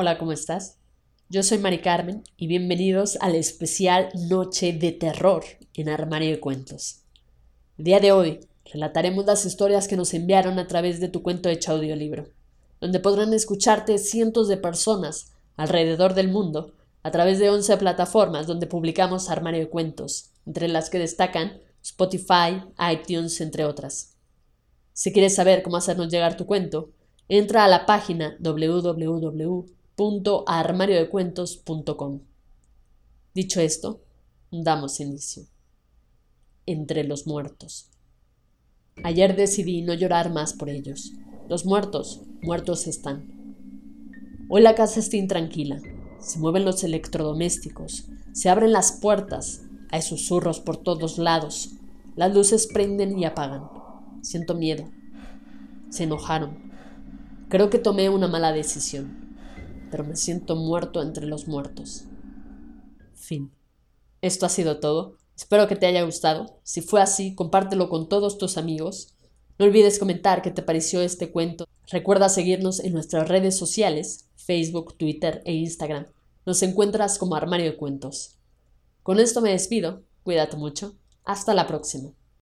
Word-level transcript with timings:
Hola, 0.00 0.16
¿cómo 0.16 0.30
estás? 0.30 0.76
Yo 1.28 1.42
soy 1.42 1.58
Mari 1.58 1.80
Carmen 1.80 2.22
y 2.36 2.46
bienvenidos 2.46 3.18
al 3.20 3.34
especial 3.34 4.10
Noche 4.30 4.72
de 4.72 4.92
Terror 4.92 5.42
en 5.74 5.88
Armario 5.88 6.30
de 6.30 6.38
Cuentos. 6.38 7.00
El 7.78 7.86
día 7.86 7.98
de 7.98 8.12
hoy 8.12 8.38
relataremos 8.72 9.26
las 9.26 9.44
historias 9.44 9.88
que 9.88 9.96
nos 9.96 10.14
enviaron 10.14 10.60
a 10.60 10.68
través 10.68 11.00
de 11.00 11.08
tu 11.08 11.24
cuento 11.24 11.48
hecho 11.48 11.72
audiolibro, 11.72 12.28
donde 12.80 13.00
podrán 13.00 13.34
escucharte 13.34 13.98
cientos 13.98 14.46
de 14.46 14.56
personas 14.56 15.32
alrededor 15.56 16.14
del 16.14 16.28
mundo 16.28 16.74
a 17.02 17.10
través 17.10 17.40
de 17.40 17.50
11 17.50 17.76
plataformas 17.78 18.46
donde 18.46 18.68
publicamos 18.68 19.28
Armario 19.28 19.62
de 19.62 19.68
Cuentos, 19.68 20.30
entre 20.46 20.68
las 20.68 20.90
que 20.90 21.00
destacan 21.00 21.60
Spotify, 21.82 22.62
iTunes, 22.92 23.40
entre 23.40 23.64
otras. 23.64 24.14
Si 24.92 25.12
quieres 25.12 25.34
saber 25.34 25.64
cómo 25.64 25.76
hacernos 25.76 26.08
llegar 26.08 26.36
tu 26.36 26.46
cuento, 26.46 26.90
entra 27.28 27.64
a 27.64 27.68
la 27.68 27.84
página 27.84 28.36
www.armariodecuentos.com. 29.98 32.20
Dicho 33.34 33.60
esto, 33.60 34.00
damos 34.52 35.00
inicio. 35.00 35.42
Entre 36.66 37.02
los 37.02 37.26
muertos. 37.26 37.90
Ayer 39.02 39.34
decidí 39.34 39.82
no 39.82 39.94
llorar 39.94 40.32
más 40.32 40.52
por 40.52 40.70
ellos. 40.70 41.14
Los 41.48 41.66
muertos, 41.66 42.20
muertos 42.42 42.86
están. 42.86 43.56
Hoy 44.48 44.62
la 44.62 44.76
casa 44.76 45.00
está 45.00 45.16
intranquila. 45.16 45.80
Se 46.20 46.38
mueven 46.38 46.64
los 46.64 46.84
electrodomésticos, 46.84 48.06
se 48.32 48.48
abren 48.48 48.70
las 48.72 48.92
puertas, 48.92 49.62
hay 49.90 50.02
susurros 50.02 50.60
por 50.60 50.76
todos 50.76 51.18
lados, 51.18 51.70
las 52.16 52.34
luces 52.34 52.66
prenden 52.66 53.18
y 53.18 53.24
apagan. 53.24 53.68
Siento 54.22 54.54
miedo. 54.54 54.84
Se 55.90 56.04
enojaron. 56.04 56.72
Creo 57.48 57.70
que 57.70 57.78
tomé 57.78 58.10
una 58.10 58.28
mala 58.28 58.52
decisión, 58.52 59.27
pero 59.90 60.04
me 60.04 60.16
siento 60.16 60.56
muerto 60.56 61.02
entre 61.02 61.26
los 61.26 61.48
muertos. 61.48 62.04
Fin. 63.14 63.52
Esto 64.20 64.46
ha 64.46 64.48
sido 64.48 64.80
todo. 64.80 65.16
Espero 65.36 65.68
que 65.68 65.76
te 65.76 65.86
haya 65.86 66.02
gustado. 66.02 66.58
Si 66.64 66.80
fue 66.80 67.00
así, 67.00 67.34
compártelo 67.34 67.88
con 67.88 68.08
todos 68.08 68.38
tus 68.38 68.58
amigos. 68.58 69.14
No 69.58 69.66
olvides 69.66 69.98
comentar 69.98 70.42
qué 70.42 70.50
te 70.50 70.62
pareció 70.62 71.00
este 71.00 71.30
cuento. 71.30 71.66
Recuerda 71.90 72.28
seguirnos 72.28 72.80
en 72.80 72.92
nuestras 72.92 73.28
redes 73.28 73.56
sociales, 73.56 74.28
Facebook, 74.36 74.96
Twitter 74.96 75.42
e 75.44 75.54
Instagram. 75.54 76.06
Nos 76.46 76.62
encuentras 76.62 77.18
como 77.18 77.34
Armario 77.34 77.70
de 77.70 77.76
Cuentos. 77.76 78.38
Con 79.02 79.20
esto 79.20 79.40
me 79.40 79.50
despido. 79.50 80.02
Cuídate 80.22 80.56
mucho. 80.56 80.96
Hasta 81.24 81.54
la 81.54 81.66
próxima. 81.66 82.17